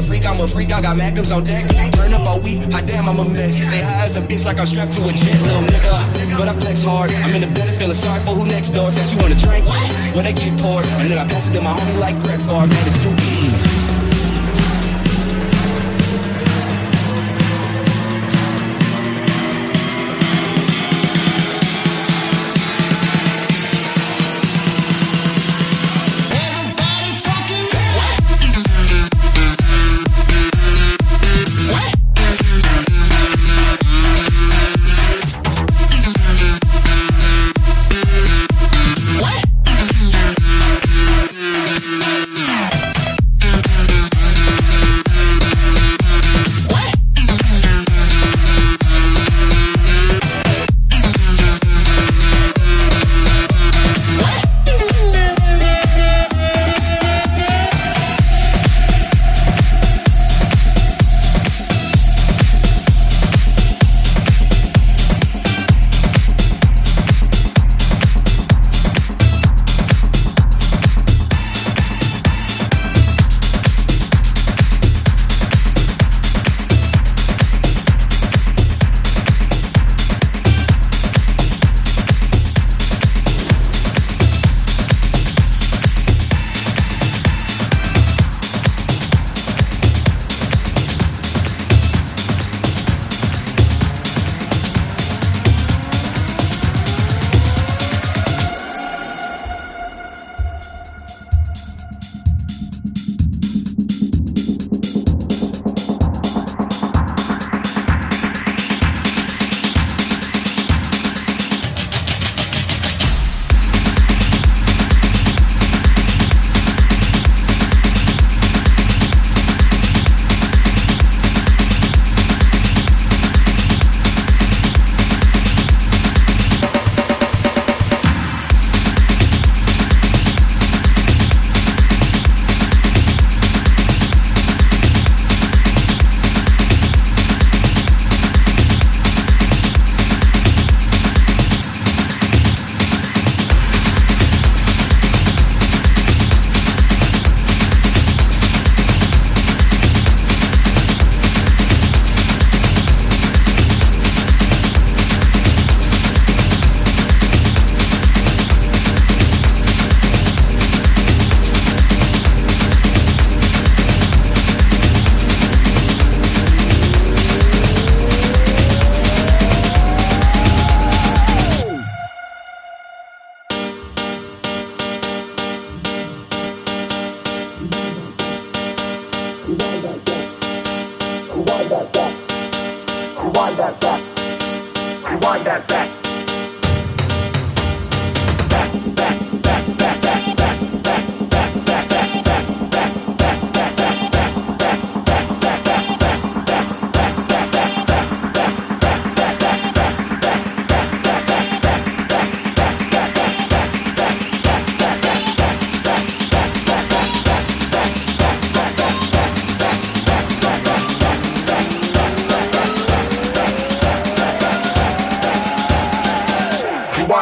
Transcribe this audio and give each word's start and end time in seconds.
freak, 0.00 0.24
I'm 0.24 0.40
a 0.40 0.46
freak, 0.46 0.72
I 0.72 0.80
got 0.80 0.96
magnums 0.96 1.30
on 1.32 1.44
deck. 1.44 1.68
Turn 1.92 2.14
up 2.14 2.26
all 2.26 2.40
week, 2.40 2.62
hot 2.72 2.86
damn, 2.86 3.08
I'm 3.08 3.18
a 3.18 3.24
mess. 3.24 3.56
Stay 3.56 3.82
high 3.82 4.04
as 4.04 4.16
a 4.16 4.22
bitch 4.22 4.46
like 4.46 4.58
I'm 4.58 4.66
strapped 4.66 4.94
to 4.94 5.04
a 5.04 5.12
jet, 5.12 5.42
little 5.42 5.62
nigga. 5.62 6.38
But 6.38 6.48
I 6.48 6.52
flex 6.54 6.84
hard, 6.84 7.12
I'm 7.12 7.34
in 7.34 7.42
the 7.42 7.48
bed 7.48 7.68
feeling 7.76 7.94
sorry 7.94 8.20
for 8.22 8.30
who 8.30 8.46
next 8.46 8.70
door. 8.70 8.90
Says 8.90 9.10
she 9.10 9.16
wanna 9.16 9.34
drink, 9.34 9.66
when 10.14 10.24
they 10.24 10.32
get 10.32 10.58
poured. 10.60 10.86
And 11.02 11.10
then 11.10 11.18
I 11.18 11.26
pass 11.26 11.50
it 11.50 11.52
to 11.54 11.60
my 11.60 11.72
homie 11.74 11.98
like 11.98 12.16
Brett 12.22 12.40
Favre, 12.40 12.66
man, 12.66 12.86
it's 12.86 13.02
two 13.02 13.10
E's. 13.10 13.81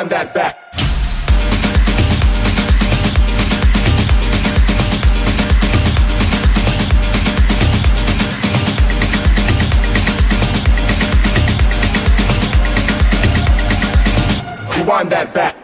Rewind 0.01 0.13
that 0.13 0.33
back. 0.33 0.57
Rewind 14.75 15.13
that 15.13 15.35
back. 15.35 15.60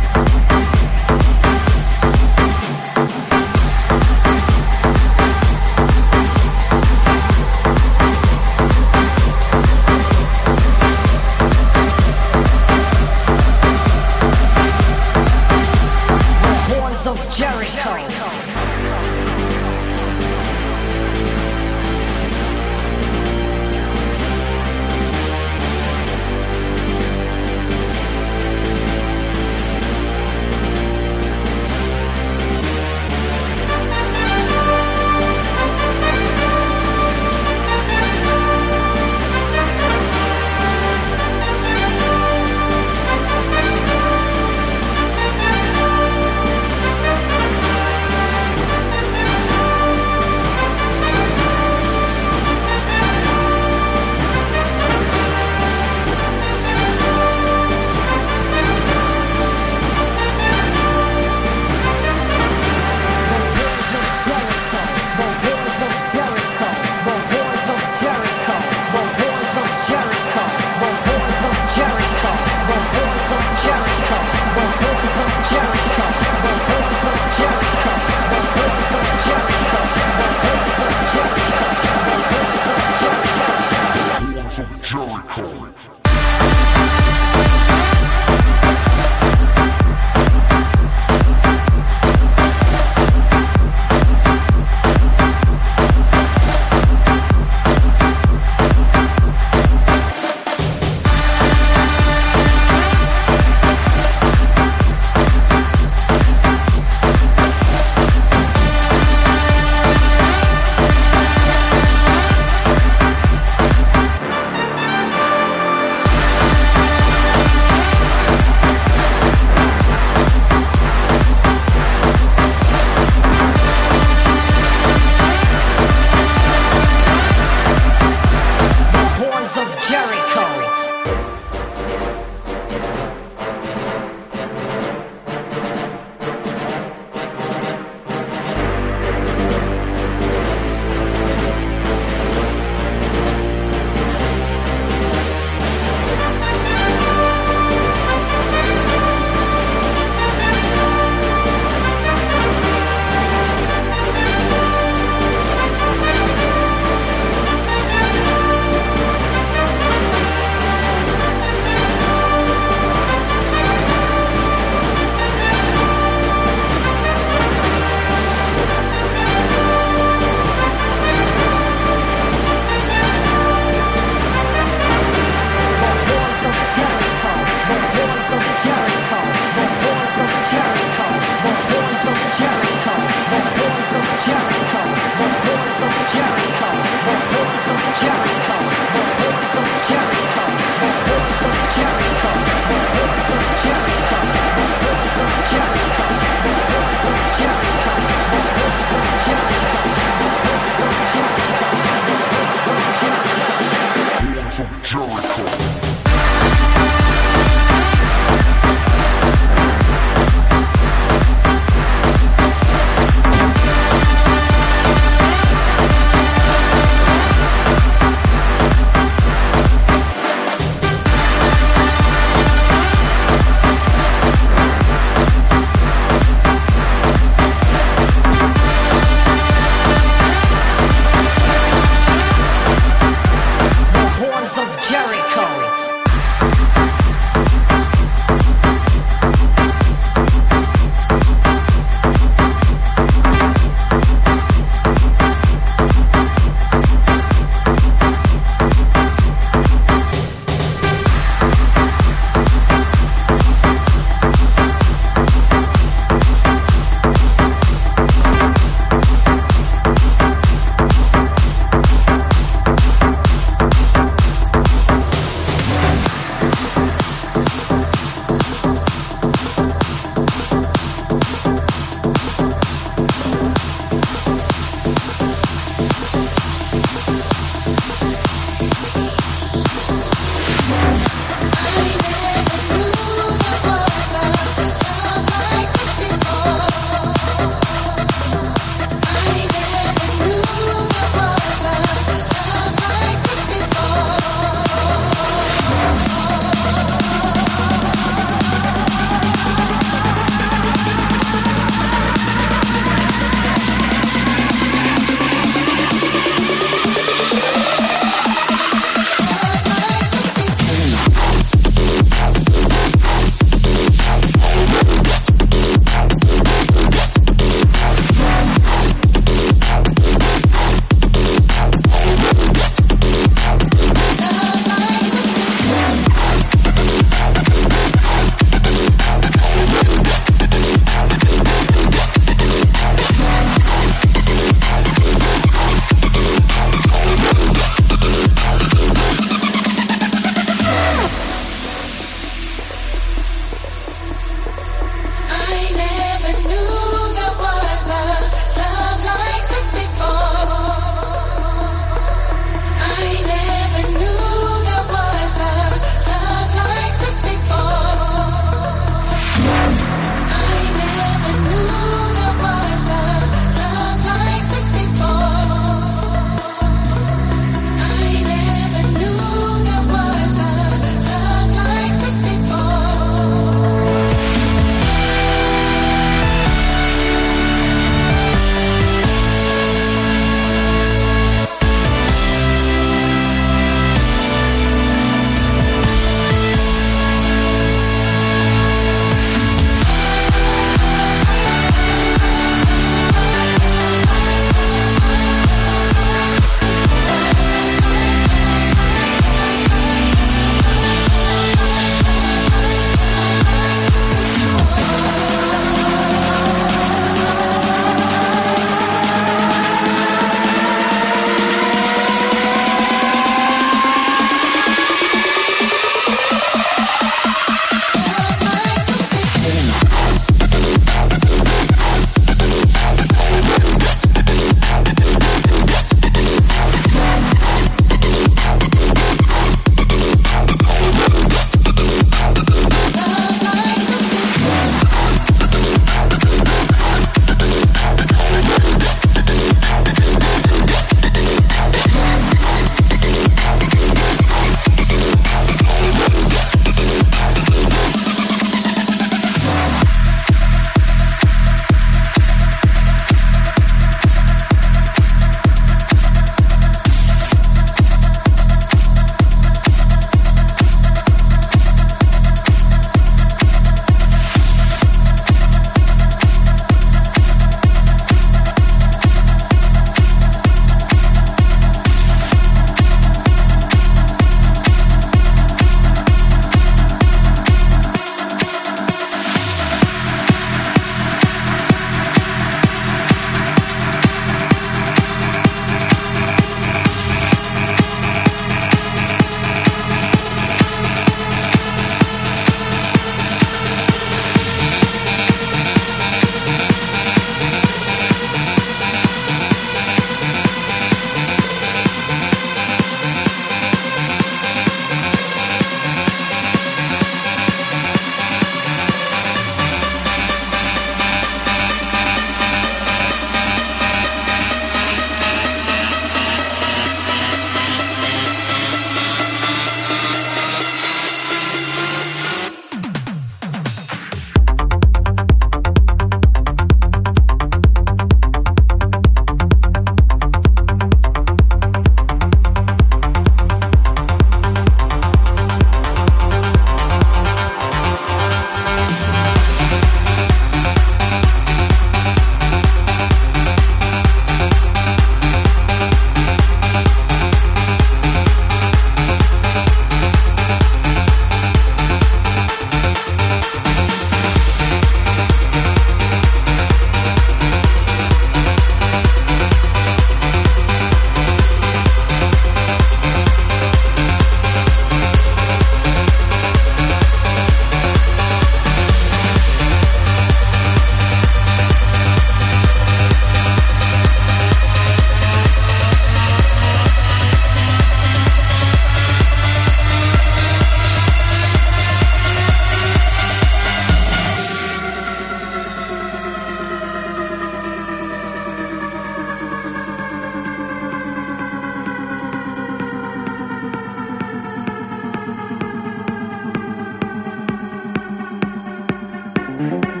Mm-hmm. 599.61 600.00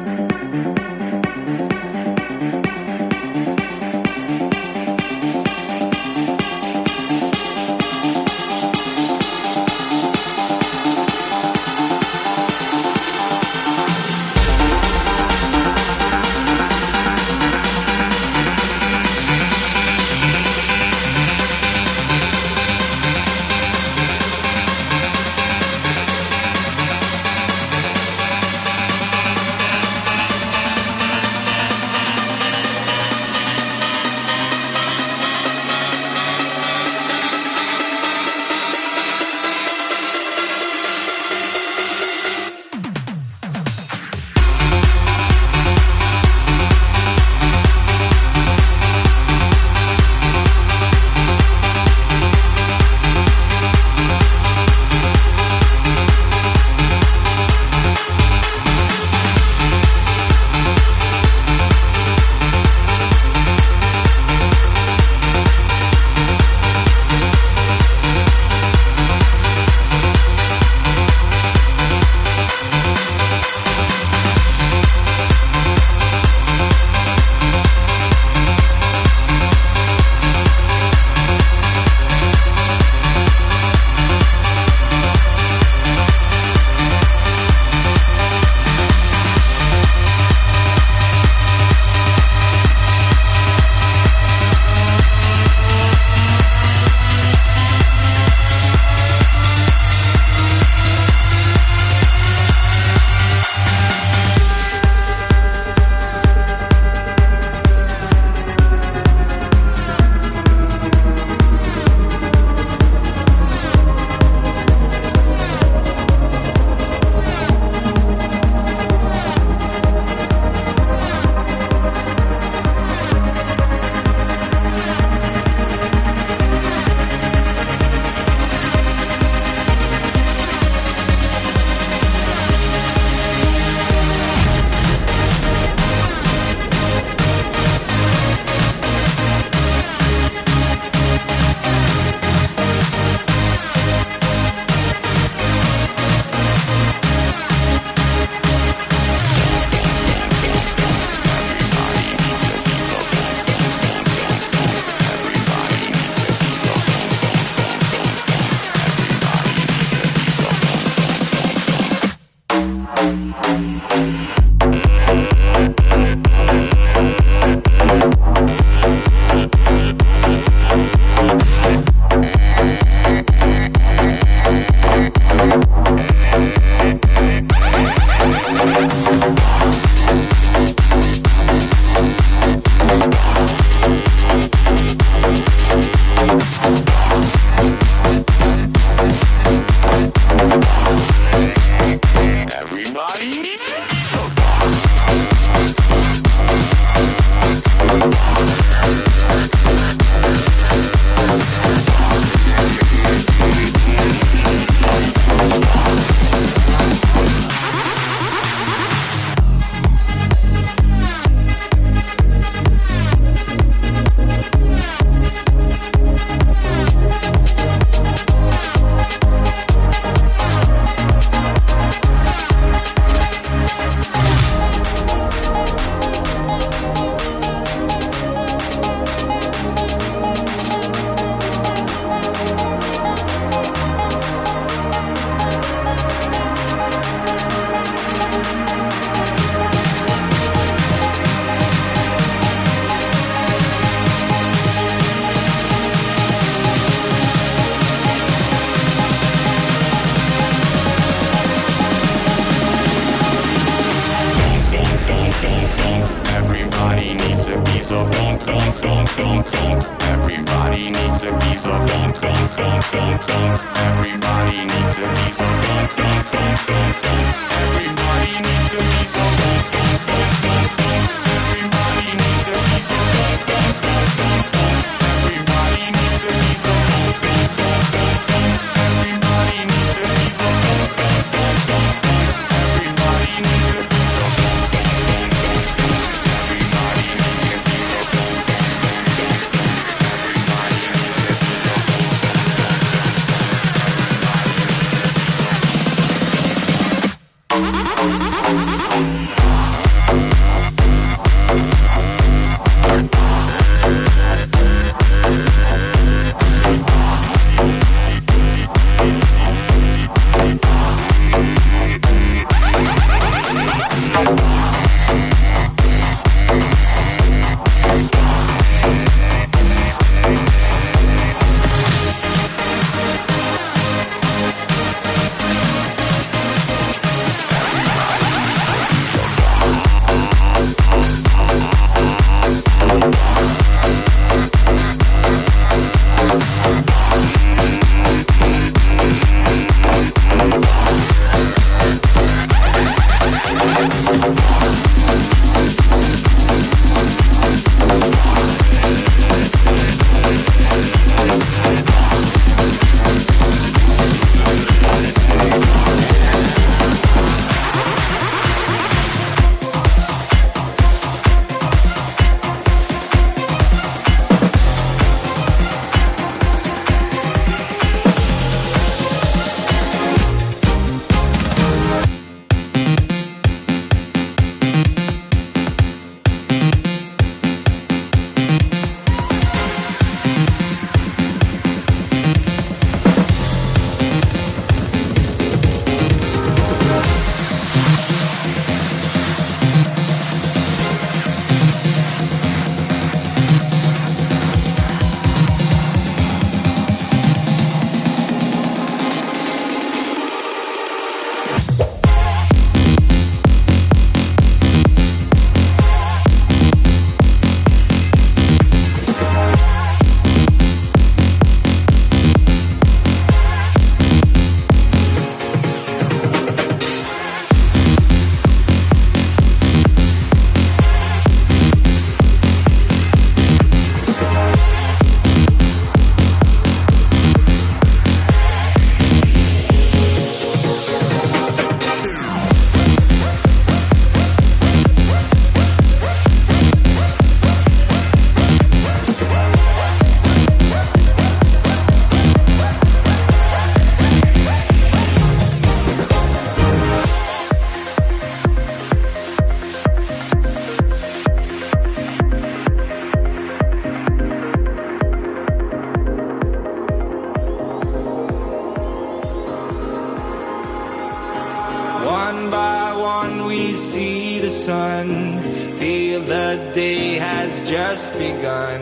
One 462.41 462.49
by 462.49 462.93
one 462.97 463.45
we 463.45 463.75
see 463.75 464.39
the 464.39 464.49
sun, 464.49 465.43
feel 465.73 466.21
the 466.21 466.71
day 466.73 467.19
has 467.19 467.63
just 467.69 468.17
begun. 468.17 468.81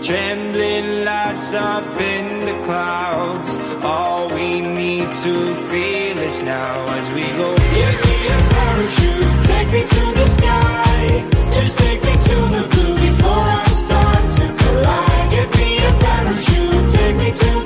Trembling 0.00 1.04
lights 1.04 1.54
up 1.54 1.84
in 2.00 2.46
the 2.46 2.56
clouds, 2.64 3.58
all 3.82 4.28
we 4.28 4.60
need 4.60 5.08
to 5.26 5.34
feel 5.68 6.18
is 6.30 6.40
now 6.44 6.74
as 6.98 7.06
we 7.16 7.26
go. 7.40 7.50
Give 7.78 7.98
me 8.06 8.18
a 8.36 8.40
parachute, 8.54 9.42
take 9.50 9.68
me 9.76 9.82
to 9.96 10.04
the 10.20 10.26
sky, 10.36 11.24
just 11.50 11.78
take 11.80 12.00
me 12.04 12.12
to 12.12 12.36
the 12.56 12.64
blue 12.70 12.94
before 13.08 13.46
I 13.62 13.66
start 13.82 14.24
to 14.38 14.46
collide. 14.62 15.30
Give 15.34 15.50
me 15.58 15.78
a 15.78 15.92
parachute, 16.04 16.92
take 16.94 17.16
me 17.16 17.30
to 17.32 17.63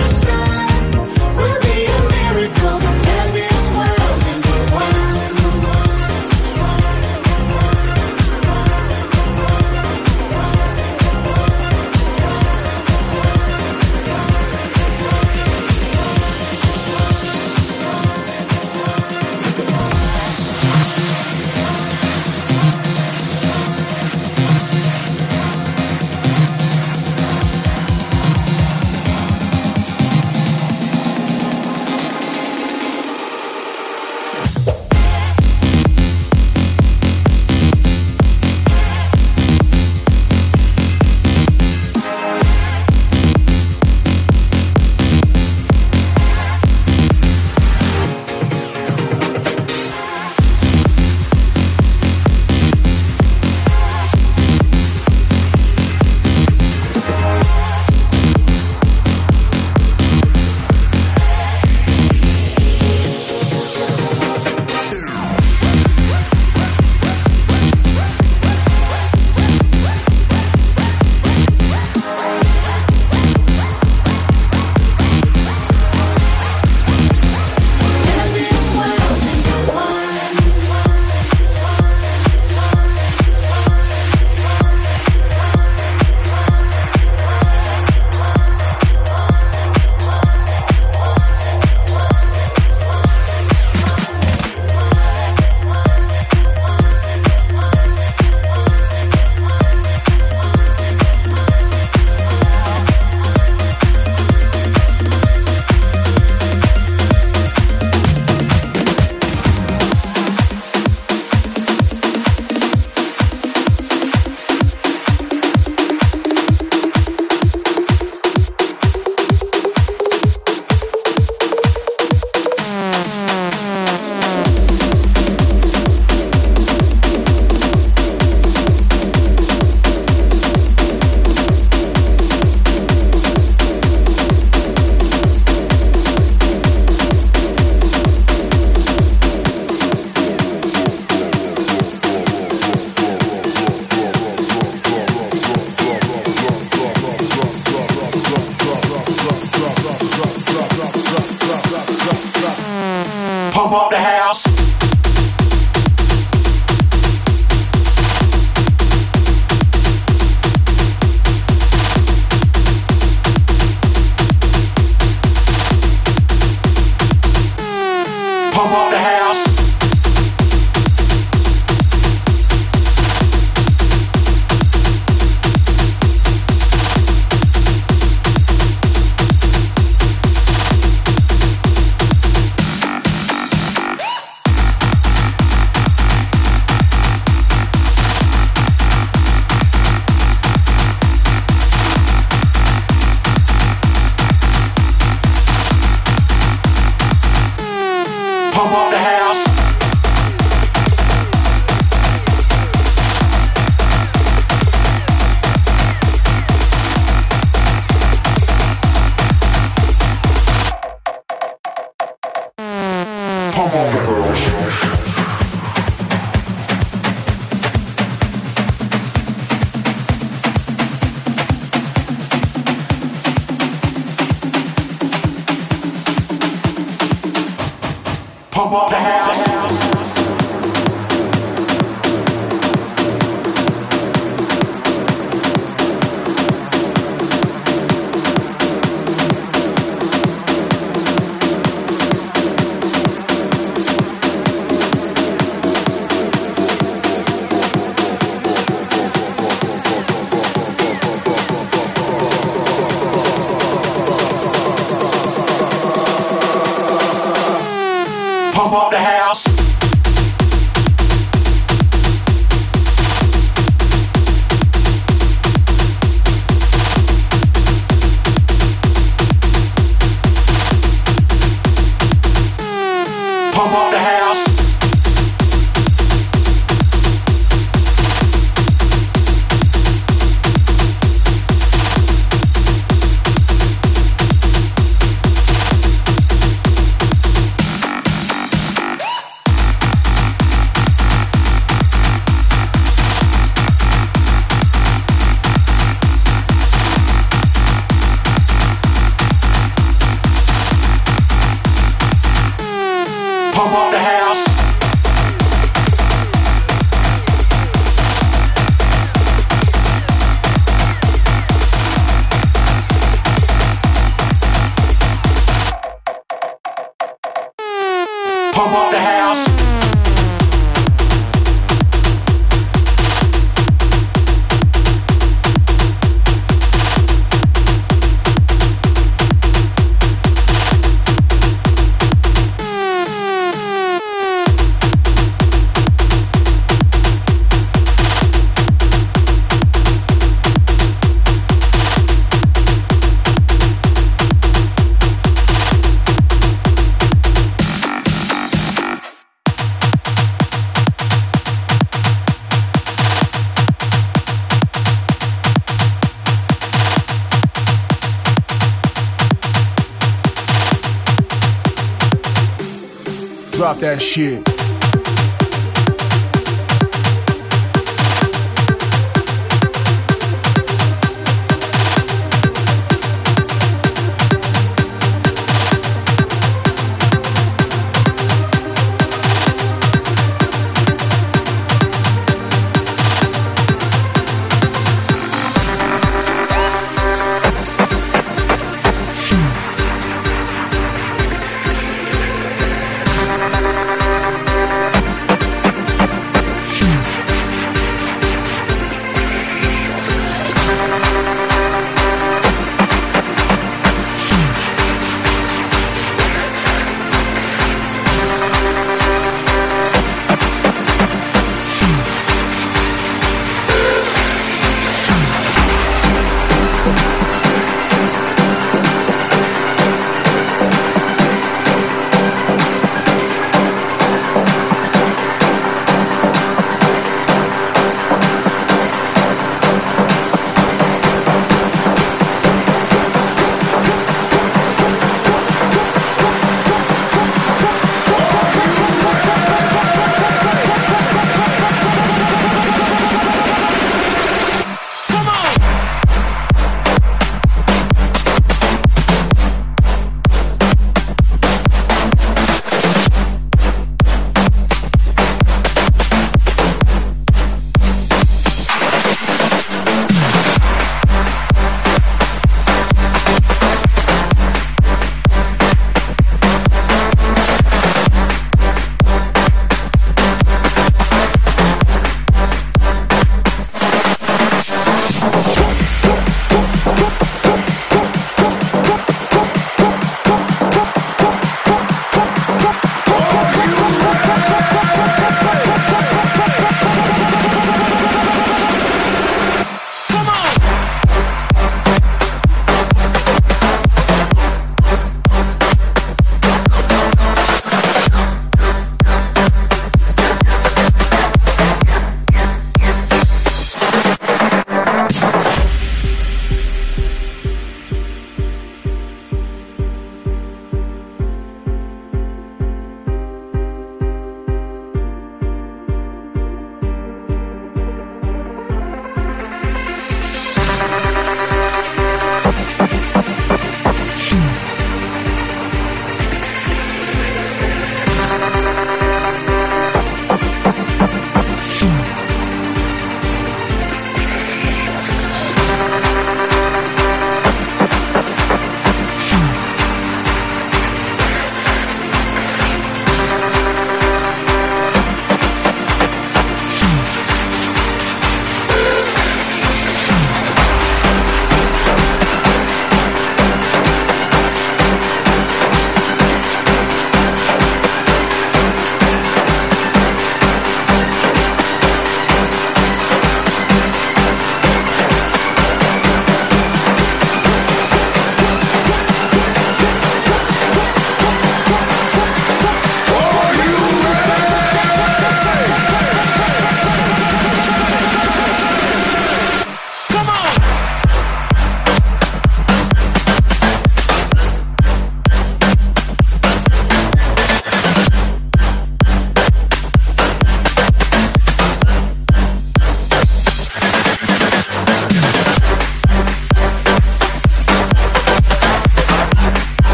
Drop 363.58 363.78
that 363.80 364.00
shit. 364.00 364.57